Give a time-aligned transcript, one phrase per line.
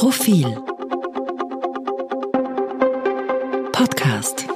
[0.00, 0.46] Profil
[3.70, 4.48] Podcast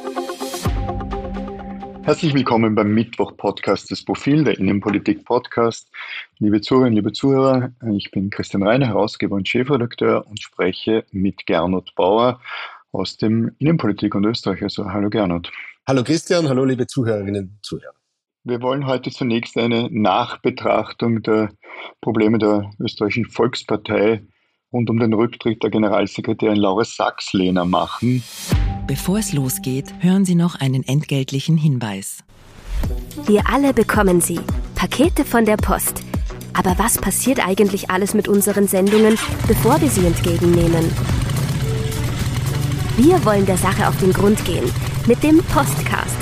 [2.02, 5.91] Herzlich willkommen beim Mittwoch-Podcast des Profil, der Innenpolitik-Podcast.
[6.38, 11.95] Liebe Zuhörerinnen, liebe Zuhörer, ich bin Christian Reiner, Herausgeber und Chefredakteur und spreche mit Gernot
[11.95, 12.40] Bauer
[12.92, 14.62] aus dem Innenpolitik und Österreich.
[14.62, 15.52] Also hallo Gernot.
[15.86, 17.92] Hallo Christian, hallo liebe Zuhörerinnen und Zuhörer.
[18.45, 21.50] Wir wollen heute zunächst eine Nachbetrachtung der
[22.00, 24.22] Probleme der österreichischen Volkspartei
[24.75, 28.22] rund um den Rücktritt der Generalsekretärin Laura Sachs-Lehner machen.
[28.86, 32.19] Bevor es losgeht, hören Sie noch einen entgeltlichen Hinweis.
[33.27, 34.41] Wir alle bekommen sie.
[34.75, 36.03] Pakete von der Post.
[36.53, 39.17] Aber was passiert eigentlich alles mit unseren Sendungen,
[39.48, 40.84] bevor wir sie entgegennehmen?
[42.97, 44.70] Wir wollen der Sache auf den Grund gehen
[45.06, 46.17] mit dem Postcast,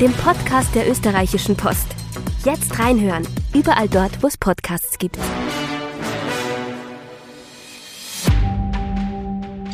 [0.00, 1.86] dem Podcast der österreichischen Post.
[2.44, 5.18] Jetzt reinhören, überall dort, wo es Podcasts gibt.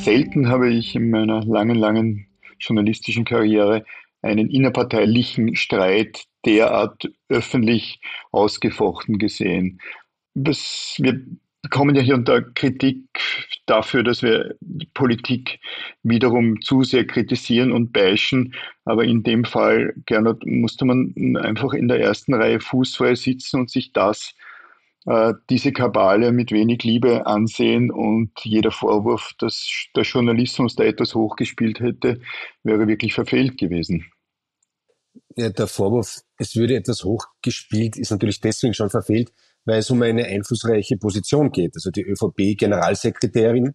[0.03, 2.27] Selten habe ich in meiner langen, langen
[2.59, 3.85] journalistischen Karriere
[4.21, 8.01] einen innerparteilichen Streit derart öffentlich
[8.33, 9.81] ausgefochten gesehen.
[10.35, 11.25] Das, wir
[11.63, 13.05] bekommen ja hier unter Kritik
[13.67, 15.61] dafür, dass wir die Politik
[16.03, 18.55] wiederum zu sehr kritisieren und bashen.
[18.85, 23.71] Aber in dem Fall, Gernot, musste man einfach in der ersten Reihe fußfrei sitzen und
[23.71, 24.35] sich das
[25.51, 31.81] diese Kabale mit wenig Liebe ansehen und jeder Vorwurf, dass der Journalismus da etwas hochgespielt
[31.81, 32.21] hätte,
[32.63, 34.05] wäre wirklich verfehlt gewesen.
[35.37, 39.33] Ja, der Vorwurf, es würde etwas hochgespielt, ist natürlich deswegen schon verfehlt,
[39.65, 41.75] weil es um eine einflussreiche Position geht.
[41.75, 43.75] Also die ÖVP-Generalsekretärin.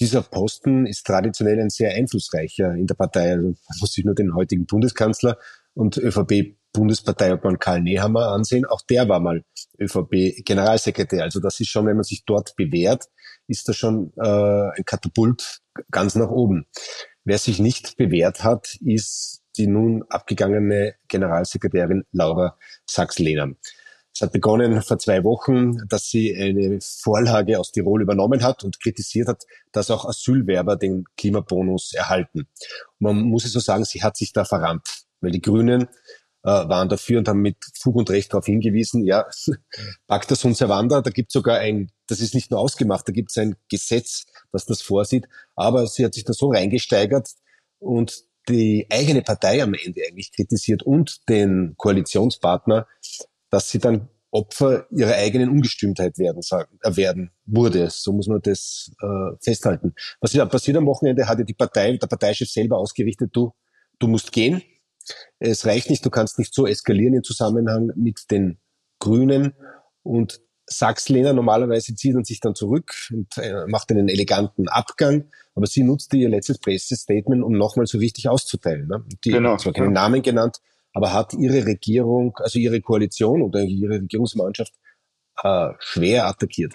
[0.00, 3.32] Dieser Posten ist traditionell ein sehr einflussreicher in der Partei.
[3.32, 5.38] Also man muss sich nur den heutigen Bundeskanzler
[5.74, 8.64] und ÖVP Bundesparteiobmann Karl Nehammer ansehen.
[8.64, 9.44] Auch der war mal
[9.78, 11.22] ÖVP-Generalsekretär.
[11.22, 13.08] Also das ist schon, wenn man sich dort bewährt,
[13.48, 16.66] ist das schon äh, ein Katapult ganz nach oben.
[17.24, 22.56] Wer sich nicht bewährt hat, ist die nun abgegangene Generalsekretärin Laura
[22.86, 23.52] Sachs-Lehner.
[24.14, 28.78] Es hat begonnen vor zwei Wochen, dass sie eine Vorlage aus Tirol übernommen hat und
[28.80, 32.46] kritisiert hat, dass auch Asylwerber den Klimabonus erhalten.
[32.98, 34.86] Man muss es so sagen, sie hat sich da verrannt,
[35.22, 35.88] weil die Grünen
[36.44, 39.26] äh, waren dafür und haben mit Fug und Recht darauf hingewiesen, ja,
[40.06, 43.38] Pacta sunt servanda, da gibt sogar ein, das ist nicht nur ausgemacht, da gibt es
[43.38, 47.28] ein Gesetz, das das vorsieht, aber sie hat sich da so reingesteigert
[47.78, 52.88] und die eigene Partei am Ende eigentlich kritisiert und den Koalitionspartner,
[53.50, 57.90] dass sie dann Opfer ihrer eigenen Ungestümtheit werden, sagen, äh, werden wurde.
[57.90, 59.94] So muss man das äh, festhalten.
[60.20, 63.52] Was ist passiert am Wochenende, hatte die Partei, der Parteichef selber ausgerichtet, du,
[63.98, 64.62] du musst gehen,
[65.38, 68.58] es reicht nicht, du kannst nicht so eskalieren im Zusammenhang mit den
[68.98, 69.54] Grünen
[70.02, 75.24] und Sachs-Lehner normalerweise zieht man sich dann zurück und äh, macht einen eleganten Abgang,
[75.54, 78.86] aber sie nutzte ihr letztes Pressestatement, um nochmal so richtig auszuteilen.
[78.86, 79.04] Ne?
[79.24, 80.02] Die genau, hat zwar keinen ja.
[80.02, 80.58] Namen genannt,
[80.92, 84.72] aber hat ihre Regierung, also ihre Koalition oder ihre Regierungsmannschaft
[85.42, 86.74] äh, schwer attackiert.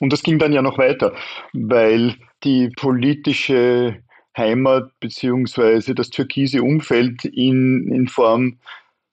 [0.00, 1.14] Und das ging dann ja noch weiter,
[1.52, 4.02] weil die politische
[4.36, 8.58] Heimat beziehungsweise das türkise Umfeld in, in Form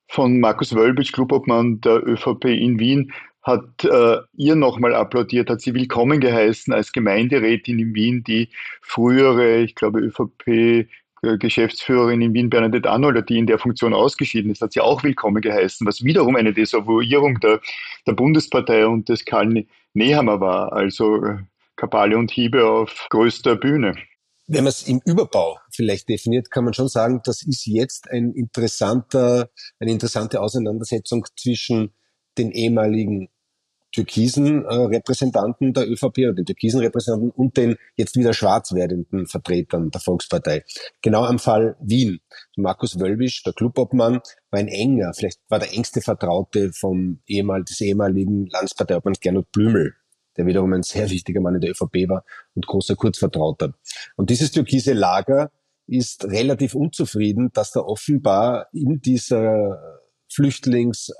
[0.07, 5.73] von Markus Wölbitsch, Clubobmann der ÖVP in Wien, hat äh, ihr nochmal applaudiert, hat sie
[5.73, 8.49] willkommen geheißen als Gemeinderätin in Wien, die
[8.81, 10.87] frühere, ich glaube, ÖVP
[11.23, 15.39] Geschäftsführerin in Wien, Bernadette Arnold, die in der Funktion ausgeschieden ist, hat sie auch willkommen
[15.41, 17.61] geheißen, was wiederum eine Desavouierung der,
[18.07, 21.37] der Bundespartei und des Karl Nehammer war, also äh,
[21.75, 23.95] Kabale und Hiebe auf größter Bühne
[24.47, 28.33] wenn man es im Überbau vielleicht definiert, kann man schon sagen, das ist jetzt ein
[28.33, 31.93] interessanter, eine interessante Auseinandersetzung zwischen
[32.37, 33.29] den ehemaligen
[33.91, 39.27] türkisen äh, Repräsentanten der ÖVP oder den türkisen Repräsentanten und den jetzt wieder schwarz werdenden
[39.27, 40.63] Vertretern der Volkspartei.
[41.01, 42.19] Genau am Fall Wien.
[42.55, 47.81] Markus Wölbisch, der Clubobmann, war ein enger, vielleicht war der engste Vertraute vom ehemal, des
[47.81, 49.95] ehemaligen Landesparteiobmanns Gernot Blümel
[50.37, 52.23] der wiederum ein sehr wichtiger Mann in der ÖVP war
[52.55, 53.73] und großer Kurzvertrauter.
[54.15, 55.51] Und dieses türkise Lager
[55.87, 59.99] ist relativ unzufrieden, dass da offenbar in dieser
[60.31, 61.11] Flüchtlings-,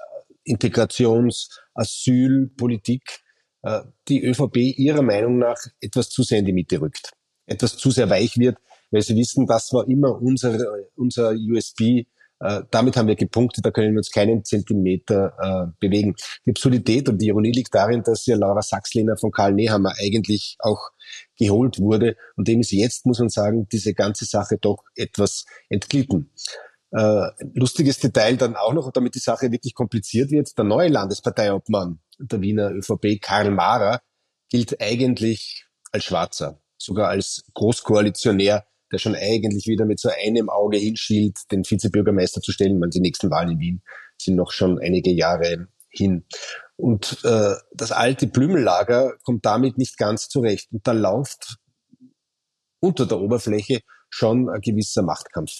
[0.43, 3.19] Integrations-, Asylpolitik
[3.63, 7.11] äh, die ÖVP ihrer Meinung nach etwas zu sehr in die Mitte rückt,
[7.45, 8.57] etwas zu sehr weich wird,
[8.91, 10.57] weil sie wissen, das war immer unser,
[10.95, 12.05] unser USB,
[12.41, 16.15] äh, damit haben wir gepunktet, da können wir uns keinen Zentimeter äh, bewegen.
[16.45, 20.57] Die Absurdität und die Ironie liegt darin, dass ja Laura Sachslehner von Karl Nehammer eigentlich
[20.59, 20.89] auch
[21.37, 26.31] geholt wurde und dem ist jetzt, muss man sagen, diese ganze Sache doch etwas entglitten.
[26.91, 31.99] Äh, lustiges Detail dann auch noch, damit die Sache wirklich kompliziert wird, der neue Landesparteiobmann
[32.17, 34.01] der Wiener ÖVP, Karl Mahrer,
[34.49, 40.77] gilt eigentlich als Schwarzer, sogar als Großkoalitionär, der schon eigentlich wieder mit so einem Auge
[40.77, 42.79] hinschielt, den Vizebürgermeister zu stellen.
[42.79, 43.81] Man, die nächsten Wahlen in Wien
[44.17, 46.25] sind noch schon einige Jahre hin.
[46.75, 50.71] Und äh, das alte Blümellager kommt damit nicht ganz zurecht.
[50.71, 51.57] Und da läuft
[52.79, 55.51] unter der Oberfläche schon ein gewisser Machtkampf.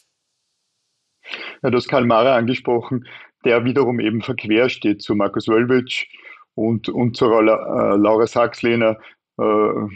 [1.62, 3.06] Ja, du hast Karl Mara angesprochen,
[3.46, 6.08] der wiederum eben verquer steht zu Markus Wölwitsch
[6.56, 8.98] und, und zu äh, Laura Sachslehner,
[9.40, 9.88] äh,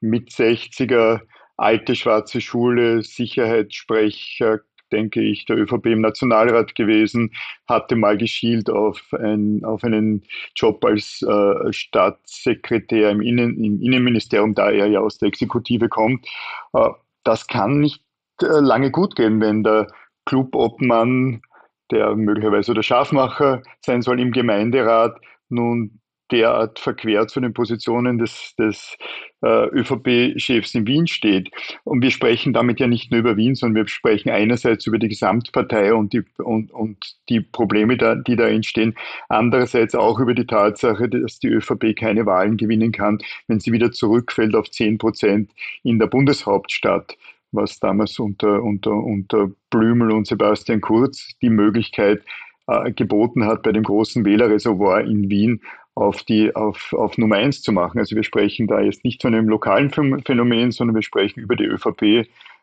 [0.00, 1.20] mit 60er,
[1.56, 4.60] alte schwarze Schule, Sicherheitssprecher,
[4.92, 7.32] denke ich, der ÖVP im Nationalrat gewesen,
[7.68, 10.22] hatte mal geschielt auf, ein, auf einen
[10.54, 16.26] Job als äh, Staatssekretär im, Innen, im Innenministerium, da er ja aus der Exekutive kommt.
[16.74, 16.90] Äh,
[17.24, 18.02] das kann nicht
[18.42, 19.88] äh, lange gut gehen, wenn der
[20.26, 21.42] Clubobmann,
[21.90, 25.18] der möglicherweise der Schafmacher sein soll im Gemeinderat,
[25.48, 26.00] nun
[26.30, 28.96] derart verquert zu den Positionen des, des
[29.42, 31.50] äh, ÖVP-Chefs in Wien steht.
[31.84, 35.08] Und wir sprechen damit ja nicht nur über Wien, sondern wir sprechen einerseits über die
[35.08, 38.94] Gesamtpartei und die, und, und die Probleme, da, die da entstehen,
[39.28, 43.18] andererseits auch über die Tatsache, dass die ÖVP keine Wahlen gewinnen kann,
[43.48, 45.50] wenn sie wieder zurückfällt auf 10 Prozent
[45.82, 47.16] in der Bundeshauptstadt
[47.56, 52.22] was damals unter, unter, unter Blümel und Sebastian Kurz die Möglichkeit
[52.66, 55.60] äh, geboten hat, bei dem großen Wählerreservoir in Wien
[55.94, 57.98] auf die auf, auf Nummer eins zu machen.
[57.98, 61.64] Also wir sprechen da jetzt nicht von einem lokalen Phänomen, sondern wir sprechen über die
[61.64, 62.02] ÖVP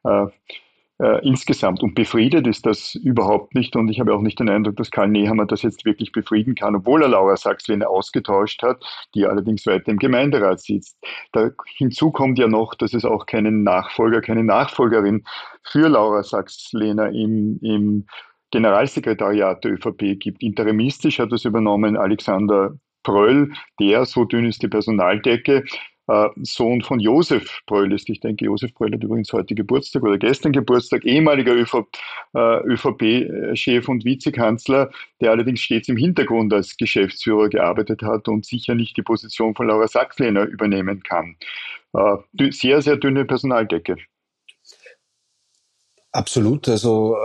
[0.04, 0.26] äh,
[1.02, 1.82] äh, insgesamt.
[1.82, 3.76] Und befriedet ist das überhaupt nicht.
[3.76, 6.76] Und ich habe auch nicht den Eindruck, dass Karl Nehammer das jetzt wirklich befrieden kann,
[6.76, 8.84] obwohl er Laura Sachslehne ausgetauscht hat,
[9.16, 10.98] die allerdings weiter im Gemeinderat sitzt.
[11.32, 15.24] Da, hinzu kommt ja noch, dass es auch keinen Nachfolger, keine Nachfolgerin
[15.64, 18.06] für Laura Sachslehner im, im
[18.52, 20.44] Generalsekretariat der ÖVP gibt.
[20.44, 25.64] Interimistisch hat das übernommen Alexander Pröll, der, so dünn ist die Personaldecke,
[26.08, 28.10] äh, Sohn von Josef Pröll ist.
[28.10, 32.28] Ich denke, Josef Pröll hat übrigens heute Geburtstag oder gestern Geburtstag, ehemaliger ÖVP-Chef
[33.88, 38.98] äh, und Vizekanzler, der allerdings stets im Hintergrund als Geschäftsführer gearbeitet hat und sicher nicht
[38.98, 41.38] die Position von Laura Sachslehner übernehmen kann.
[41.94, 43.96] Äh, sehr, sehr dünne Personaldecke.
[46.12, 46.68] Absolut.
[46.68, 47.16] Also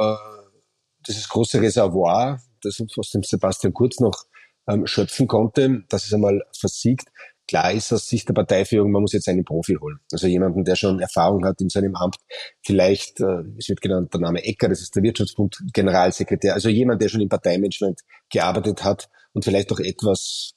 [1.06, 4.26] dieses große Reservoir, das aus dem Sebastian Kurz noch
[4.68, 7.08] ähm, schöpfen konnte, dass es einmal versiegt.
[7.48, 9.98] Klar ist aus Sicht der Parteiführung, man muss jetzt einen Profi holen.
[10.10, 12.16] Also jemanden, der schon Erfahrung hat in seinem Amt.
[12.64, 16.54] Vielleicht, äh, es wird genannt der Name Ecker, das ist der Wirtschaftsbund Generalsekretär.
[16.54, 20.54] Also jemand, der schon im Parteimanagement gearbeitet hat und vielleicht auch etwas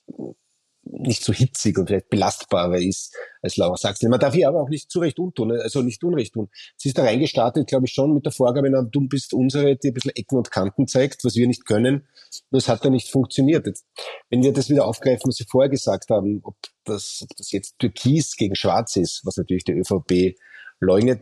[0.92, 4.10] nicht so hitzig und vielleicht belastbarer ist als Laura Sachsen.
[4.10, 6.50] Man darf ihr aber auch nicht zu Recht untun, also nicht Unrecht tun.
[6.78, 9.90] Sie ist da reingestartet, glaube ich, schon mit der Vorgabe, na, du bist unsere, die
[9.90, 12.08] ein bisschen Ecken und Kanten zeigt, was wir nicht können.
[12.52, 13.68] Es hat ja nicht funktioniert.
[13.68, 13.86] Jetzt,
[14.30, 16.56] wenn wir das wieder aufgreifen, was Sie vorher gesagt haben, ob
[16.86, 20.36] das, ob das jetzt Türkis gegen Schwarz ist, was natürlich die ÖVP
[20.80, 21.22] leugnet,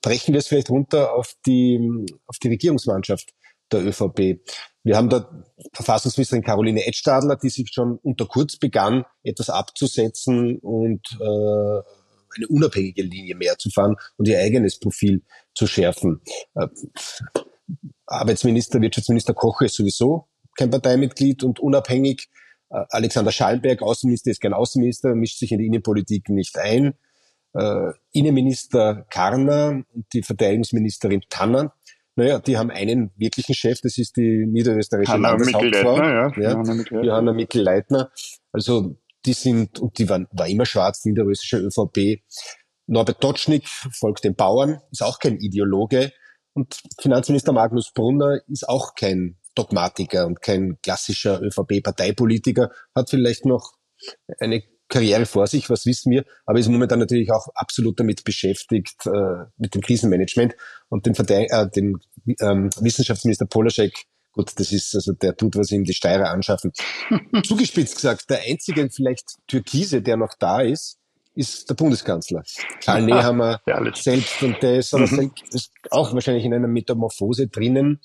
[0.00, 3.32] brechen wir es vielleicht runter auf die, auf die Regierungsmannschaft
[3.70, 4.40] der ÖVP.
[4.84, 5.28] Wir haben da
[5.72, 11.82] Verfassungsministerin Caroline Edstadler, die sich schon unter Kurz begann, etwas abzusetzen und äh,
[12.36, 15.22] eine unabhängige Linie mehr zu fahren und ihr eigenes Profil
[15.54, 16.20] zu schärfen.
[16.54, 16.68] Äh,
[18.06, 20.28] Arbeitsminister, Wirtschaftsminister Koch ist sowieso
[20.58, 22.28] kein Parteimitglied und unabhängig.
[22.70, 26.94] Äh, Alexander Schallenberg, Außenminister, ist kein Außenminister, mischt sich in die Innenpolitik nicht ein.
[27.54, 31.74] Äh, Innenminister Karner und die Verteidigungsministerin Tanner
[32.18, 35.98] naja, die haben einen wirklichen Chef, das ist die niederösterreichische Hanna Landeshauptfrau.
[35.98, 36.32] Ja.
[36.36, 38.10] Ja, Johanna Mikl-Leitner.
[38.50, 42.24] Also die sind, und die waren, war immer schwarz, die niederösterreichische ÖVP.
[42.88, 46.12] Norbert Totschnig folgt den Bauern, ist auch kein Ideologe.
[46.54, 53.74] Und Finanzminister Magnus Brunner ist auch kein Dogmatiker und kein klassischer ÖVP-Parteipolitiker, hat vielleicht noch
[54.40, 59.06] eine Karriere vor sich, was wissen wir, aber ist momentan natürlich auch absolut damit beschäftigt,
[59.06, 60.54] äh, mit dem Krisenmanagement
[60.88, 62.00] und dem, Verde äh, dem
[62.40, 66.72] ähm, Wissenschaftsminister Polaschek, gut, das ist, also der tut, was ihm die Steirer anschaffen.
[67.44, 70.98] Zugespitzt gesagt, der einzige vielleicht Türkise, der noch da ist,
[71.34, 72.42] ist der Bundeskanzler.
[72.82, 73.60] Karl Nehammer
[73.94, 75.30] selbst und der ist, mhm.
[75.52, 78.00] ist auch wahrscheinlich in einer Metamorphose drinnen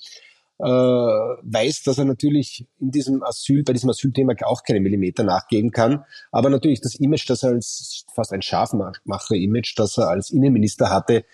[0.58, 5.70] äh, weiß, dass er natürlich in diesem Asyl, bei diesem Asylthema auch keine Millimeter nachgeben
[5.70, 6.04] kann.
[6.30, 11.24] Aber natürlich das Image, das er als fast ein Scharfmacher-Image, das er als Innenminister hatte,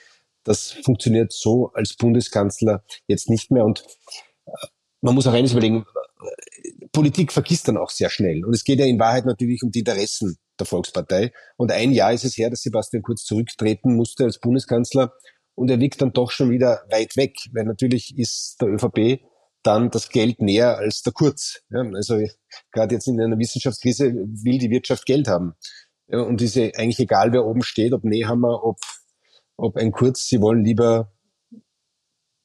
[0.45, 3.65] das funktioniert so als Bundeskanzler jetzt nicht mehr.
[3.65, 3.85] Und
[4.47, 4.67] äh,
[5.03, 5.85] man muss auch eines überlegen,
[6.93, 8.45] Politik vergisst dann auch sehr schnell.
[8.45, 11.33] Und es geht ja in Wahrheit natürlich um die Interessen der Volkspartei.
[11.57, 15.13] Und ein Jahr ist es her, dass Sebastian Kurz zurücktreten musste als Bundeskanzler
[15.61, 19.21] und er liegt dann doch schon wieder weit weg, weil natürlich ist der ÖVP
[19.63, 21.61] dann das Geld näher als der Kurz.
[21.69, 22.19] Ja, also
[22.73, 25.53] gerade jetzt in einer Wissenschaftskrise will die Wirtschaft Geld haben.
[26.09, 28.79] Ja, und ist eigentlich egal, wer oben steht, ob Nehammer, ob,
[29.59, 31.13] ob ein Kurz, sie wollen lieber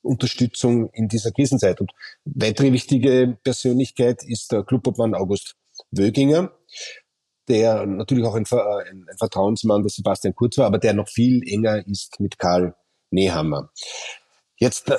[0.02, 1.80] Unterstützung in dieser Krisenzeit.
[1.80, 1.94] Und
[2.26, 5.56] weitere wichtige Persönlichkeit ist der Clubobmann August
[5.92, 6.52] Wöginger,
[7.48, 11.42] der natürlich auch ein, ein, ein Vertrauensmann des Sebastian Kurz war, aber der noch viel
[11.48, 12.76] enger ist mit Karl
[13.16, 13.72] Nehammer.
[14.58, 14.98] Jetzt, äh,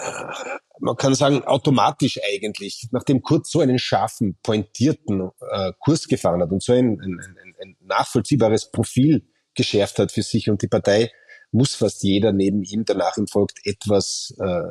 [0.81, 6.51] man kann sagen, automatisch eigentlich, nachdem Kurz so einen scharfen, pointierten äh, Kurs gefahren hat
[6.51, 11.11] und so ein, ein, ein, ein nachvollziehbares Profil geschärft hat für sich und die Partei,
[11.53, 14.63] muss fast jeder neben ihm, danach ihm folgt, etwas äh,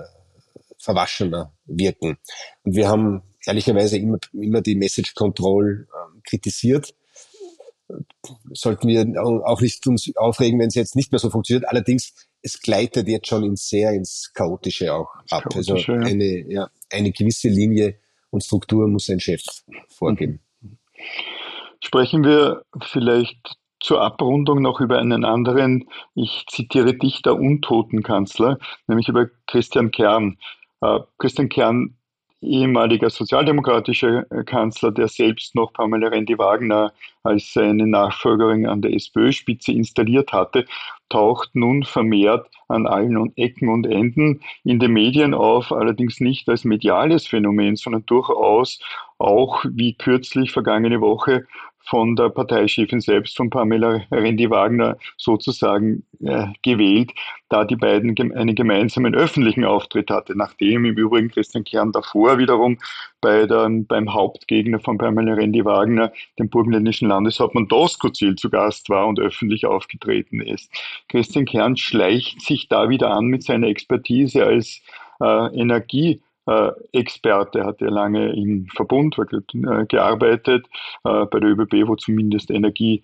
[0.77, 2.17] verwaschener wirken.
[2.63, 6.93] Und wir haben ehrlicherweise immer, immer die Message Control äh, kritisiert
[8.53, 11.67] sollten wir auch nicht uns aufregen, wenn es jetzt nicht mehr so funktioniert.
[11.69, 15.45] Allerdings, es gleitet jetzt schon in sehr ins Chaotische auch ab.
[15.55, 17.99] Also Chaotische, also eine, ja, eine gewisse Linie
[18.29, 19.41] und Struktur muss ein Chef
[19.89, 20.41] vorgeben.
[21.83, 29.27] Sprechen wir vielleicht zur Abrundung noch über einen anderen, ich zitiere Dichter Untotenkanzler, nämlich über
[29.45, 30.37] Christian Kern.
[30.81, 31.95] Äh, Christian Kern
[32.41, 39.71] ehemaliger sozialdemokratischer äh, Kanzler, der selbst noch Pamela Rendi-Wagner als seine Nachfolgerin an der SPÖ-Spitze
[39.71, 40.65] installiert hatte,
[41.09, 46.63] taucht nun vermehrt an allen Ecken und Enden in den Medien auf, allerdings nicht als
[46.63, 48.79] mediales Phänomen, sondern durchaus
[49.17, 51.45] auch wie kürzlich vergangene Woche
[51.85, 57.11] von der Parteichefin selbst, von Pamela Rendi-Wagner sozusagen äh, gewählt,
[57.49, 62.37] da die beiden gem einen gemeinsamen öffentlichen Auftritt hatte, nachdem im Übrigen Christian Kern davor
[62.37, 62.77] wiederum
[63.21, 69.19] bei der, beim Hauptgegner von Pamela Rendi-Wagner, dem burgenländischen Landeshauptmann Doskozil, zu Gast war und
[69.19, 70.71] öffentlich aufgetreten ist.
[71.07, 74.81] Christian Kern schleicht sich da wieder an mit seiner Expertise als
[75.21, 76.21] äh, Energie
[76.91, 80.67] Experte, hat er lange im Verbund äh, gearbeitet,
[81.03, 83.03] äh, bei der ÖBB, wo zumindest Energie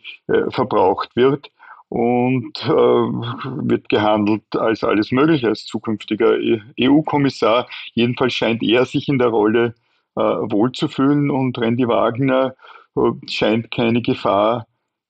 [0.49, 1.49] verbraucht wird
[1.91, 6.37] und äh, wird gehandelt als alles Mögliche, als zukünftiger
[6.79, 7.67] EU-Kommissar.
[7.93, 9.75] Jedenfalls scheint er sich in der Rolle
[10.15, 12.55] äh, wohlzufühlen und Randy Wagner
[12.95, 14.67] äh, scheint keine Gefahr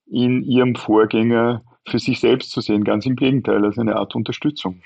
[0.08, 2.84] in ihrem Vorgänger für sich selbst zu sehen.
[2.84, 4.82] Ganz im Gegenteil, als eine Art Unterstützung.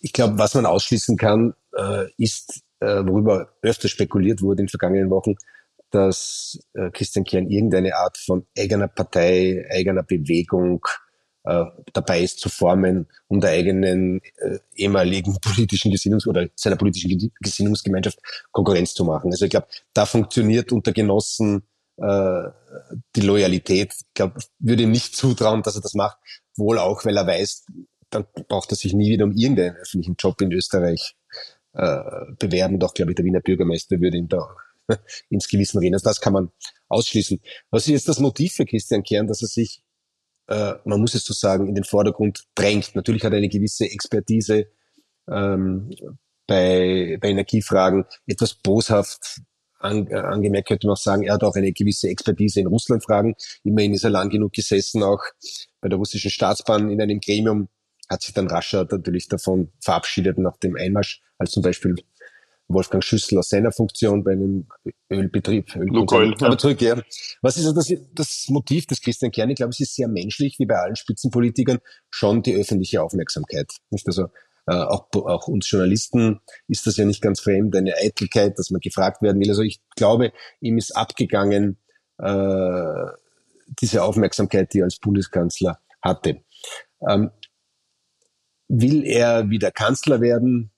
[0.00, 4.70] Ich glaube, was man ausschließen kann, äh, ist, äh, worüber öfter spekuliert wurde in den
[4.70, 5.36] vergangenen Wochen,
[5.90, 10.84] dass äh, Christian Kern irgendeine Art von eigener Partei, eigener Bewegung
[11.44, 17.32] äh, dabei ist zu formen, um der eigenen äh, ehemaligen politischen Gesinnungs- oder seiner politischen
[17.40, 18.18] Gesinnungsgemeinschaft
[18.52, 19.30] Konkurrenz zu machen.
[19.30, 21.62] Also ich glaube, da funktioniert unter Genossen
[21.96, 22.48] äh,
[23.16, 23.94] die Loyalität.
[23.94, 26.18] Ich glaube, würde ihm nicht zutrauen, dass er das macht,
[26.56, 27.66] wohl auch, weil er weiß,
[28.10, 31.16] dann braucht er sich nie wieder um irgendeinen öffentlichen Job in Österreich
[31.72, 32.00] äh,
[32.38, 32.78] bewerben.
[32.78, 34.56] Doch, glaube ich, der Wiener Bürgermeister würde ihm da
[35.28, 35.94] ins Gewissen reden.
[35.94, 36.50] Also das kann man
[36.88, 37.40] ausschließen.
[37.70, 39.82] Was ist jetzt das Motiv für Christian Kern, dass er sich,
[40.48, 42.94] äh, man muss es so sagen, in den Vordergrund drängt?
[42.94, 44.66] Natürlich hat er eine gewisse Expertise
[45.28, 45.90] ähm,
[46.46, 49.40] bei, bei Energiefragen, etwas boshaft
[49.80, 53.34] an, äh, angemerkt könnte man auch sagen, er hat auch eine gewisse Expertise in Russlandfragen.
[53.64, 55.22] Immerhin ist er lang genug gesessen, auch
[55.80, 57.68] bei der russischen Staatsbahn in einem Gremium,
[58.10, 61.94] hat sich dann rascher natürlich davon verabschiedet nach dem Einmarsch, als zum Beispiel
[62.68, 64.66] Wolfgang Schüssel aus seiner Funktion bei einem
[65.10, 65.74] Ölbetrieb.
[65.74, 66.46] Lukoil, ja.
[66.46, 67.00] Aber zurück, ja.
[67.40, 69.50] Was ist das, das Motiv des Christian Kern?
[69.50, 71.78] Ich glaube, es ist sehr menschlich, wie bei allen Spitzenpolitikern,
[72.10, 73.72] schon die öffentliche Aufmerksamkeit.
[73.90, 74.28] Nicht also,
[74.66, 78.80] äh, auch, auch uns Journalisten ist das ja nicht ganz fremd, eine Eitelkeit, dass man
[78.80, 79.48] gefragt werden will.
[79.48, 81.78] Also ich glaube, ihm ist abgegangen,
[82.18, 83.06] äh,
[83.80, 86.42] diese Aufmerksamkeit, die er als Bundeskanzler hatte.
[87.08, 87.30] Ähm,
[88.70, 90.70] will er wieder Kanzler werden?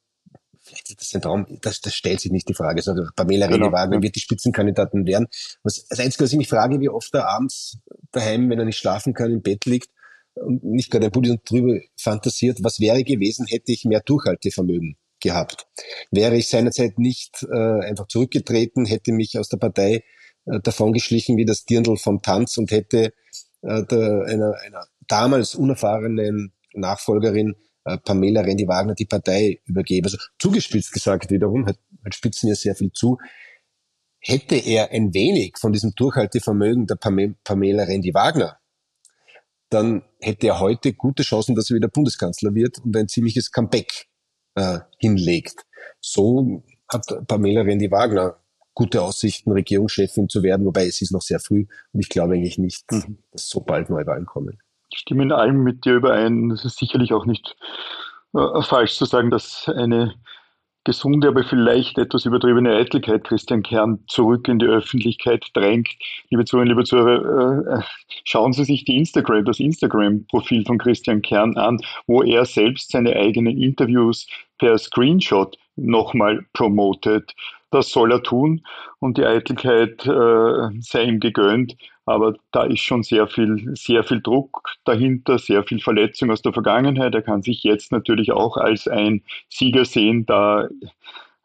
[0.64, 2.82] Vielleicht ist das ein Traum, das, das stellt sich nicht die Frage.
[2.86, 3.66] Also Pamela genau.
[3.66, 5.26] René-Wagner wird die Spitzenkandidatin werden.
[5.62, 7.78] Was, das Einzige, was ich mich frage, wie oft er abends
[8.12, 9.90] daheim, wenn er nicht schlafen kann, im Bett liegt
[10.34, 15.66] und nicht gerade ein bisschen drüber fantasiert, was wäre gewesen, hätte ich mehr Durchhaltevermögen gehabt.
[16.10, 20.04] Wäre ich seinerzeit nicht äh, einfach zurückgetreten, hätte mich aus der Partei
[20.46, 23.12] äh, davongeschlichen wie das Dirndl vom Tanz und hätte
[23.62, 30.06] äh, der, einer, einer damals unerfahrenen Nachfolgerin äh, Pamela Rendi-Wagner die Partei übergeben.
[30.06, 33.18] Also zugespitzt gesagt wiederum, hat, hat spitzen ja sehr viel zu,
[34.20, 38.58] hätte er ein wenig von diesem Durchhaltevermögen der Pamela Rendi-Wagner,
[39.68, 44.06] dann hätte er heute gute Chancen, dass er wieder Bundeskanzler wird und ein ziemliches Comeback
[44.54, 45.66] äh, hinlegt.
[46.00, 48.36] So hat Pamela Rendi-Wagner
[48.74, 52.58] gute Aussichten, Regierungschefin zu werden, wobei es ist noch sehr früh und ich glaube eigentlich
[52.58, 53.18] nicht, mhm.
[53.30, 54.58] dass so bald Neuwahlen kommen.
[54.92, 56.50] Ich stimme in allem mit dir überein.
[56.50, 57.56] Es ist sicherlich auch nicht
[58.34, 60.14] äh, falsch zu sagen, dass eine
[60.84, 65.88] gesunde, aber vielleicht etwas übertriebene Eitelkeit Christian Kern zurück in die Öffentlichkeit drängt.
[66.30, 67.82] Liebe Zuhörerinnen, liebe Zuhörer, äh,
[68.24, 73.14] schauen Sie sich die Instagram, das Instagram-Profil von Christian Kern an, wo er selbst seine
[73.14, 74.26] eigenen Interviews
[74.58, 77.34] per Screenshot nochmal promotet.
[77.70, 78.62] Das soll er tun
[78.98, 81.76] und die Eitelkeit äh, sei ihm gegönnt.
[82.04, 86.52] Aber da ist schon sehr viel, sehr viel Druck dahinter, sehr viel Verletzung aus der
[86.52, 87.14] Vergangenheit.
[87.14, 90.68] Er kann sich jetzt natürlich auch als ein Sieger sehen, da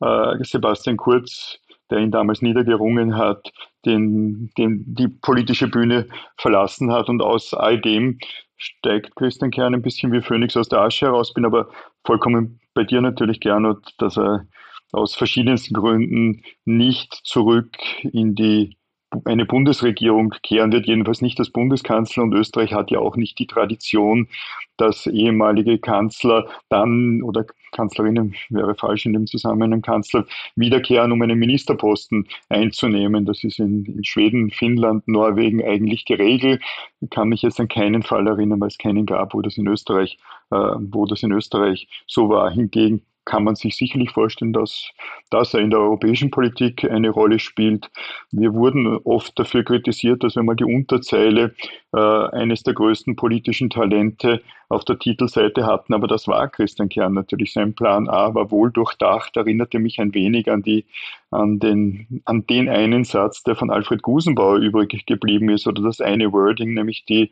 [0.01, 3.51] äh, Sebastian Kurz, der ihn damals niedergerungen hat,
[3.85, 6.07] den, den die politische Bühne
[6.37, 7.07] verlassen hat.
[7.07, 8.17] Und aus all dem
[8.57, 11.33] steigt Christian Kern ein bisschen wie Phönix aus der Asche heraus.
[11.33, 11.69] Bin aber
[12.03, 14.45] vollkommen bei dir natürlich, Gernot, dass er
[14.91, 18.76] aus verschiedensten Gründen nicht zurück in die
[19.25, 22.23] eine Bundesregierung kehren wird, jedenfalls nicht als Bundeskanzler.
[22.23, 24.27] Und Österreich hat ja auch nicht die Tradition,
[24.75, 31.39] dass ehemalige Kanzler dann oder Kanzlerinnen wäre falsch in dem Zusammenhang Kanzler wiederkehren, um einen
[31.39, 33.25] Ministerposten einzunehmen.
[33.25, 36.61] Das ist in, in Schweden, Finnland, Norwegen eigentlich geregelt.
[37.01, 39.67] Ich kann mich jetzt an keinen Fall erinnern, weil es keinen gab, wo das in
[39.67, 40.17] Österreich,
[40.51, 42.51] äh, wo das in Österreich so war.
[42.51, 44.89] Hingegen kann man sich sicherlich vorstellen, dass,
[45.31, 47.91] er in der europäischen Politik eine Rolle spielt.
[48.31, 51.53] Wir wurden oft dafür kritisiert, dass wir mal die Unterzeile
[51.93, 57.13] äh, eines der größten politischen Talente auf der Titelseite hatten, aber das war Christian Kern
[57.13, 57.53] natürlich.
[57.53, 60.85] Sein Plan A war wohl durchdacht, erinnerte mich ein wenig an, die,
[61.31, 66.01] an, den, an den einen Satz, der von Alfred Gusenbauer übrig geblieben ist, oder das
[66.01, 67.31] eine Wording, nämlich die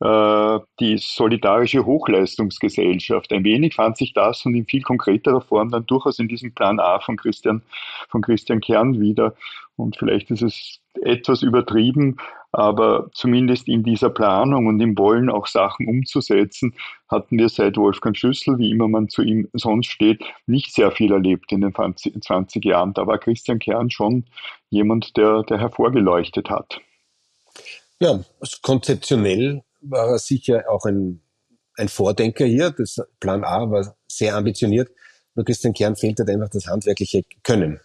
[0.00, 3.32] äh, die solidarische Hochleistungsgesellschaft.
[3.32, 6.80] Ein wenig fand sich das und in viel konkreterer Form dann durchaus in diesem Plan
[6.80, 7.62] A von Christian,
[8.08, 9.34] von Christian Kern wieder.
[9.76, 12.16] Und vielleicht ist es etwas übertrieben,
[12.52, 16.74] aber zumindest in dieser Planung und im Wollen auch Sachen umzusetzen,
[17.08, 21.12] hatten wir seit Wolfgang Schüssel, wie immer man zu ihm sonst steht, nicht sehr viel
[21.12, 22.92] erlebt in den 20 Jahren.
[22.92, 24.24] Da war Christian Kern schon
[24.68, 26.80] jemand, der, der hervorgeleuchtet hat.
[28.00, 28.20] Ja,
[28.62, 31.20] konzeptionell war er sicher auch ein,
[31.76, 32.70] ein Vordenker hier.
[32.70, 34.90] Das Plan A war sehr ambitioniert.
[35.34, 37.80] Nur Christian Kern fehlt halt einfach das handwerkliche Können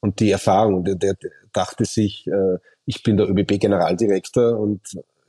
[0.00, 0.84] und die Erfahrung.
[0.84, 1.16] Der, der
[1.52, 4.80] dachte sich, äh, ich bin der ÖBB-Generaldirektor und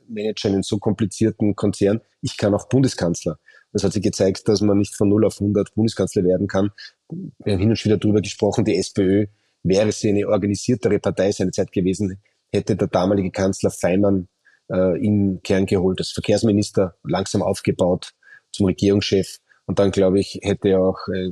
[0.08, 2.00] manage einen so komplizierten Konzern.
[2.20, 3.38] Ich kann auch Bundeskanzler.
[3.72, 6.70] Das hat sich gezeigt, dass man nicht von 0 auf 100 Bundeskanzler werden kann.
[7.08, 9.26] Wir haben hin und wieder darüber gesprochen, die SPÖ
[9.62, 14.28] wäre sie eine organisiertere Partei seiner Zeit gewesen, hätte der damalige Kanzler Feimann
[14.70, 18.12] äh, in Kern geholt, als Verkehrsminister, langsam aufgebaut
[18.52, 19.38] zum Regierungschef.
[19.66, 21.30] Und dann, glaube ich, hätte er auch äh,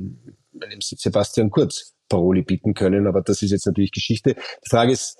[0.79, 3.07] Sebastian Kurz Paroli bieten können.
[3.07, 4.35] Aber das ist jetzt natürlich Geschichte.
[4.35, 5.17] Die Frage ist,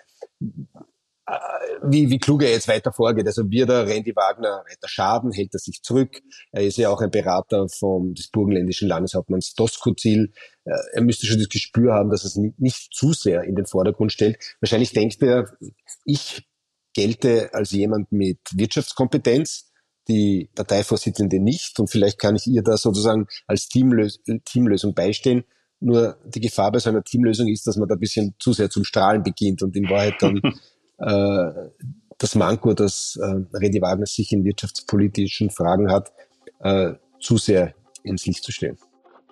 [1.25, 1.37] äh,
[1.83, 3.25] wie, wie klug er jetzt weiter vorgeht.
[3.25, 6.21] Also wird er Randy Wagner weiter schaden, hält er sich zurück.
[6.51, 10.33] Er ist ja auch ein Berater vom, des burgenländischen Landeshauptmanns Doskozil.
[10.65, 13.55] Äh, er müsste schon das Gespür haben, dass er es nicht, nicht zu sehr in
[13.55, 14.37] den Vordergrund stellt.
[14.61, 15.57] Wahrscheinlich denkt er,
[16.05, 16.47] ich
[16.93, 19.71] gelte als jemand mit Wirtschaftskompetenz,
[20.07, 25.45] die Parteivorsitzende nicht und vielleicht kann ich ihr da sozusagen als Teamlös Teamlösung beistehen.
[25.83, 28.69] Nur die Gefahr bei so einer Teamlösung ist, dass man da ein bisschen zu sehr
[28.69, 30.37] zum Strahlen beginnt und in Wahrheit dann
[30.97, 31.69] äh,
[32.17, 36.13] das Manko, dass äh, Redi Wagner sich in wirtschaftspolitischen Fragen hat,
[36.59, 38.77] äh, zu sehr ins Licht zu stellen.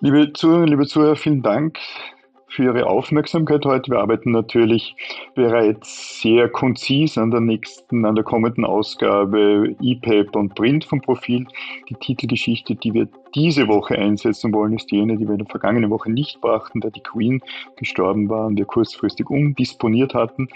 [0.00, 1.78] Liebe Zuhörer, liebe Zuhörer, vielen Dank
[2.52, 3.92] für Ihre Aufmerksamkeit heute.
[3.92, 4.94] Wir arbeiten natürlich
[5.34, 11.46] bereits sehr konzis an der nächsten, an der kommenden Ausgabe E-Paper und Print vom Profil.
[11.88, 15.88] Die Titelgeschichte, die wir diese Woche einsetzen wollen, ist jene, die wir in der vergangenen
[15.88, 17.40] Woche nicht brachten, da die Queen
[17.76, 20.48] gestorben war und wir kurzfristig umdisponiert hatten.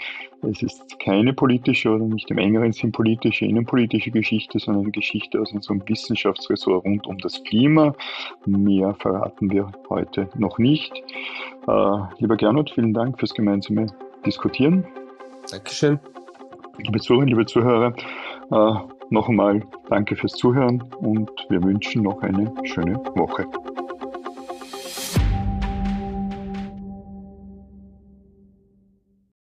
[0.43, 5.41] Es ist keine politische oder nicht im engeren Sinn politische, innenpolitische Geschichte, sondern eine Geschichte
[5.41, 7.95] aus unserem Wissenschaftsressort rund um das Klima.
[8.45, 10.93] Mehr verraten wir heute noch nicht.
[11.67, 13.87] Äh, lieber Gernot, vielen Dank fürs gemeinsame
[14.25, 14.85] Diskutieren.
[15.51, 15.99] Dankeschön.
[16.77, 17.93] Liebe Zuhörerinnen, liebe Zuhörer,
[18.51, 18.73] äh,
[19.09, 23.45] noch einmal danke fürs Zuhören und wir wünschen noch eine schöne Woche.